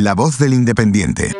[0.00, 1.34] La voz del independiente.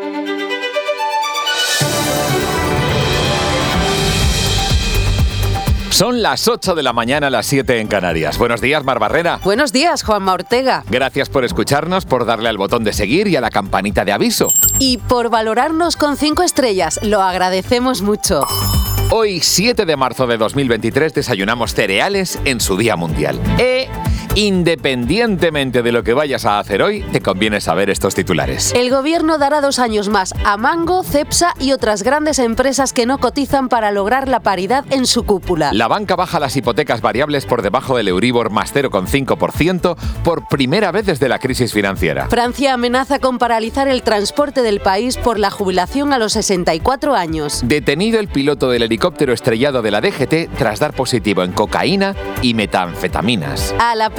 [5.90, 8.36] Son las 8 de la mañana, las 7 en Canarias.
[8.36, 9.38] Buenos días, Mar Barrera.
[9.44, 10.82] Buenos días, Juanma Ortega.
[10.90, 14.48] Gracias por escucharnos, por darle al botón de seguir y a la campanita de aviso.
[14.80, 16.98] Y por valorarnos con 5 estrellas.
[17.04, 18.44] Lo agradecemos mucho.
[19.10, 23.40] Hoy, 7 de marzo de 2023, desayunamos cereales en su Día Mundial.
[23.58, 23.88] E
[24.34, 28.72] Independientemente de lo que vayas a hacer hoy, te conviene saber estos titulares.
[28.74, 33.18] El gobierno dará dos años más a Mango, Cepsa y otras grandes empresas que no
[33.18, 35.72] cotizan para lograr la paridad en su cúpula.
[35.72, 41.06] La banca baja las hipotecas variables por debajo del Euribor más 0,5% por primera vez
[41.06, 42.28] desde la crisis financiera.
[42.28, 47.62] Francia amenaza con paralizar el transporte del país por la jubilación a los 64 años.
[47.64, 52.54] Detenido el piloto del helicóptero estrellado de la DGT tras dar positivo en cocaína y
[52.54, 53.74] metanfetaminas.
[53.78, 54.10] A la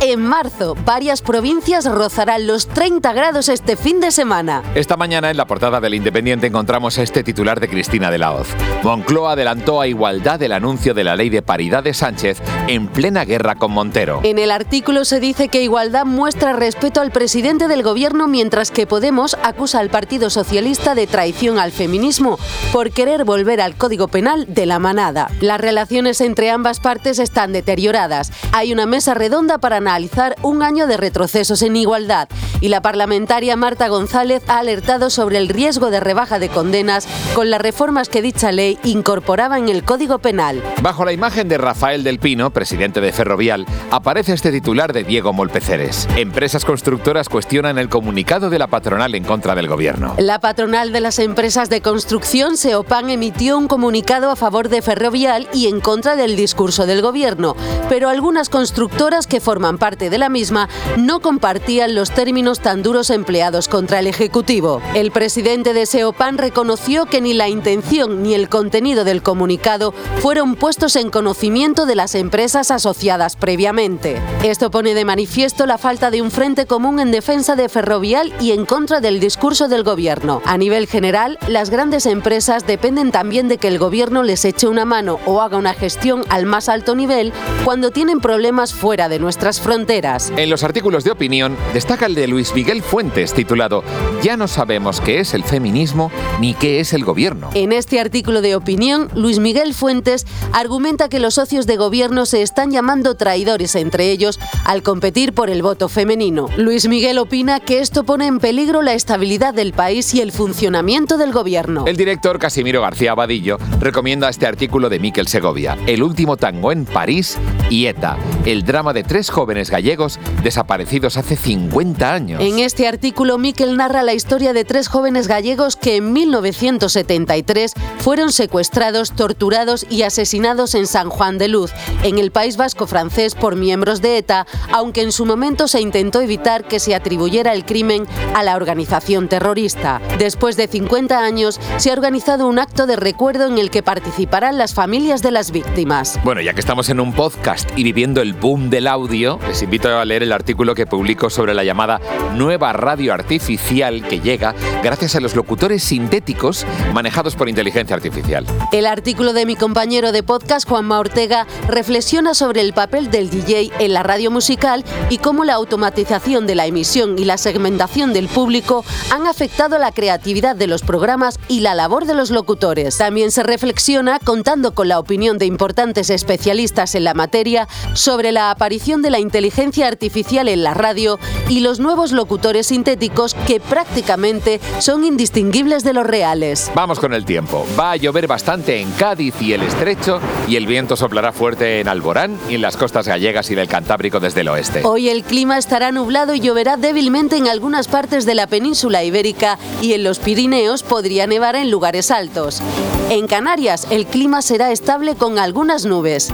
[0.00, 0.76] en marzo.
[0.84, 4.62] Varias provincias rozarán los 30 grados este fin de semana.
[4.76, 8.46] Esta mañana en la portada del Independiente encontramos este titular de Cristina de la Hoz.
[8.84, 13.24] Moncloa adelantó a igualdad el anuncio de la ley de paridad de Sánchez en plena
[13.24, 14.20] guerra con Montero.
[14.24, 18.86] En el artículo se dice que Igualdad muestra respeto al presidente del gobierno mientras que
[18.86, 22.38] Podemos acusa al Partido Socialista de traición al feminismo
[22.72, 25.30] por querer volver al Código Penal de la manada.
[25.40, 28.32] Las relaciones entre ambas partes están deterioradas.
[28.52, 32.28] Hay una mesa redonda para analizar un año de retrocesos en igualdad
[32.60, 37.50] y la parlamentaria Marta González ha alertado sobre el riesgo de rebaja de condenas con
[37.50, 40.62] las reformas que dicha ley incorporaba en el Código Penal.
[40.82, 45.34] Bajo la imagen de Rafael del Pino, presidente de Ferrovial, aparece este titular de Diego
[45.34, 46.08] Molpeceres.
[46.16, 50.14] Empresas constructoras cuestionan el comunicado de la patronal en contra del gobierno.
[50.16, 55.48] La patronal de las empresas de construcción, Seopan, emitió un comunicado a favor de Ferrovial
[55.52, 57.56] y en contra del discurso del gobierno,
[57.90, 63.10] pero algunas constructoras que forman parte de la misma no compartían los términos tan duros
[63.10, 64.80] empleados contra el Ejecutivo.
[64.94, 70.54] El presidente de SEOPAN reconoció que ni la intención ni el contenido del comunicado fueron
[70.54, 74.20] puestos en conocimiento de las empresas asociadas previamente.
[74.44, 78.52] Esto pone de manifiesto la falta de un frente común en defensa de Ferrovial y
[78.52, 80.42] en contra del discurso del gobierno.
[80.44, 84.84] A nivel general, las grandes empresas dependen también de que el gobierno les eche una
[84.84, 87.32] mano o haga una gestión al más alto nivel
[87.64, 90.32] cuando tienen problemas fuera de nuestras fronteras.
[90.36, 93.82] En los artículos de opinión destaca el de Luis Miguel Fuentes titulado
[94.22, 97.50] Ya no sabemos qué es el feminismo ni qué es el gobierno.
[97.54, 102.35] En este artículo de opinión, Luis Miguel Fuentes argumenta que los socios de gobierno se
[102.42, 106.48] están llamando traidores entre ellos al competir por el voto femenino.
[106.56, 111.18] Luis Miguel opina que esto pone en peligro la estabilidad del país y el funcionamiento
[111.18, 111.84] del gobierno.
[111.86, 116.84] El director Casimiro García Abadillo recomienda este artículo de Miquel Segovia, El último tango en
[116.84, 117.38] París
[117.70, 122.40] y ETA, el drama de tres jóvenes gallegos desaparecidos hace 50 años.
[122.40, 128.32] En este artículo, Miquel narra la historia de tres jóvenes gallegos que en 1973 fueron
[128.32, 133.56] secuestrados, torturados y asesinados en San Juan de Luz, en el País Vasco francés por
[133.56, 138.06] miembros de ETA, aunque en su momento se intentó evitar que se atribuyera el crimen
[138.34, 140.00] a la organización terrorista.
[140.18, 144.58] Después de 50 años, se ha organizado un acto de recuerdo en el que participarán
[144.58, 146.18] las familias de las víctimas.
[146.24, 149.96] Bueno, ya que estamos en un podcast y viviendo el boom del audio, les invito
[149.96, 152.00] a leer el artículo que publico sobre la llamada
[152.34, 158.46] nueva radio artificial que llega gracias a los locutores sintéticos manejados por inteligencia artificial.
[158.72, 163.72] El artículo de mi compañero de podcast, Juanma Ortega, reflexiona sobre el papel del DJ
[163.80, 168.28] en la radio musical y cómo la automatización de la emisión y la segmentación del
[168.28, 172.96] público han afectado la creatividad de los programas y la labor de los locutores.
[172.96, 178.52] También se reflexiona, contando con la opinión de importantes especialistas en la materia, sobre la
[178.52, 181.18] aparición de la inteligencia artificial en la radio
[181.48, 186.70] y los nuevos locutores sintéticos que prácticamente son indistinguibles de los reales.
[186.72, 187.66] Vamos con el tiempo.
[187.78, 191.95] Va a llover bastante en Cádiz y el Estrecho y el viento soplará fuerte en
[191.96, 194.82] Alborán y en las costas gallegas y del Cantábrico desde el oeste.
[194.84, 199.58] Hoy el clima estará nublado y lloverá débilmente en algunas partes de la península ibérica
[199.80, 202.62] y en los Pirineos podría nevar en lugares altos.
[203.08, 206.32] En Canarias el clima será estable con algunas nubes.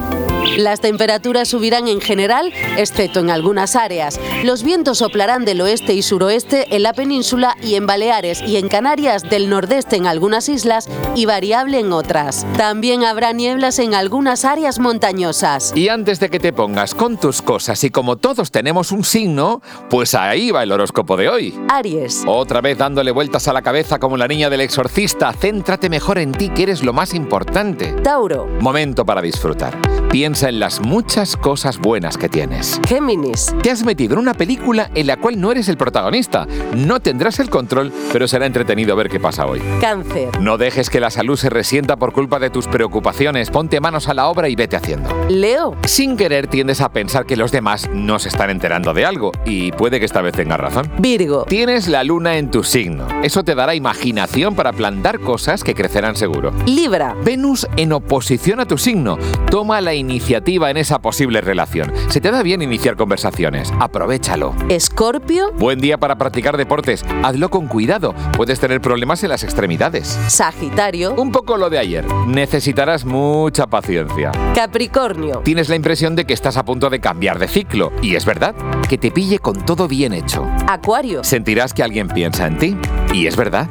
[0.56, 4.20] Las temperaturas subirán en general, excepto en algunas áreas.
[4.43, 8.69] Los vientos soplarán del oeste y suroeste en la península y en Baleares y en
[8.69, 12.44] Canarias del nordeste en algunas islas y variable en otras.
[12.56, 15.51] También habrá nieblas en algunas áreas montañosas.
[15.75, 19.60] Y antes de que te pongas con tus cosas y como todos tenemos un signo,
[19.90, 21.54] pues ahí va el horóscopo de hoy.
[21.69, 22.25] Aries.
[22.26, 26.32] Otra vez dándole vueltas a la cabeza como la niña del exorcista, céntrate mejor en
[26.32, 27.93] ti que eres lo más importante.
[28.02, 28.46] Tauro.
[28.60, 29.76] Momento para disfrutar.
[30.12, 32.79] Piensa en las muchas cosas buenas que tienes.
[32.87, 33.55] Géminis.
[33.62, 36.47] Te has metido en una película en la cual no eres el protagonista.
[36.76, 39.62] No tendrás el control, pero será entretenido ver qué pasa hoy.
[39.81, 40.38] Cáncer.
[40.38, 43.49] No dejes que la salud se resienta por culpa de tus preocupaciones.
[43.49, 45.09] Ponte manos a la obra y vete haciendo.
[45.31, 45.76] Leo.
[45.87, 49.73] Sin querer tiendes a pensar que los demás no se están enterando de algo y
[49.73, 50.93] puede que esta vez tengas razón.
[50.99, 51.44] Virgo.
[51.44, 53.09] Tienes la luna en tu signo.
[53.23, 56.53] Eso te dará imaginación para plantar cosas que crecerán seguro.
[56.67, 57.17] Libra.
[57.25, 59.17] Venus en oposición a tu signo.
[59.50, 61.93] Toma la iniciativa en esa posible relación.
[62.08, 63.72] Se te da bien iniciar conversaciones.
[63.81, 64.54] Aprovechalo.
[64.69, 65.52] Escorpio.
[65.54, 67.04] Buen día para practicar deportes.
[67.22, 68.14] Hazlo con cuidado.
[68.37, 70.08] Puedes tener problemas en las extremidades.
[70.28, 71.14] Sagitario.
[71.14, 72.04] Un poco lo de ayer.
[72.26, 74.32] Necesitarás mucha paciencia.
[74.54, 75.40] Capricornio.
[75.44, 77.93] Tienes la impresión de que estás a punto de cambiar de ciclo.
[78.02, 78.54] Y es verdad,
[78.88, 80.46] que te pille con todo bien hecho.
[80.69, 81.25] Acuario.
[81.25, 82.76] Sentirás que alguien piensa en ti.
[83.12, 83.69] Y es verdad.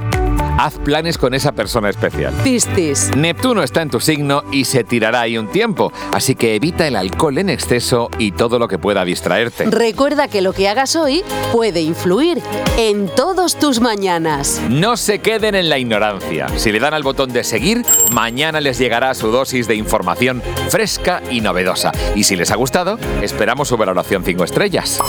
[0.58, 2.34] Haz planes con esa persona especial.
[2.44, 3.10] Piscis.
[3.16, 6.96] Neptuno está en tu signo y se tirará ahí un tiempo, así que evita el
[6.96, 9.66] alcohol en exceso y todo lo que pueda distraerte.
[9.66, 12.42] Recuerda que lo que hagas hoy puede influir
[12.78, 14.62] en todos tus mañanas.
[14.70, 16.48] No se queden en la ignorancia.
[16.58, 21.22] Si le dan al botón de seguir, mañana les llegará su dosis de información fresca
[21.30, 21.92] y novedosa.
[22.16, 25.00] Y si les ha gustado, esperamos su valoración 5 estrellas.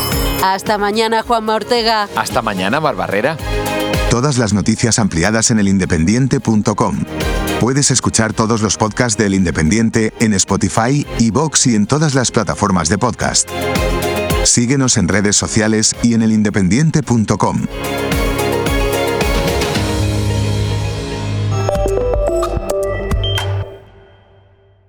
[0.42, 2.08] Hasta mañana, Juanma Ortega.
[2.16, 3.36] Hasta mañana, Barbarrera.
[4.22, 6.96] Todas las noticias ampliadas en elindependiente.com.
[7.58, 12.88] Puedes escuchar todos los podcasts del Independiente en Spotify, iVoox y en todas las plataformas
[12.88, 13.50] de podcast.
[14.44, 17.66] Síguenos en redes sociales y en elindependiente.com.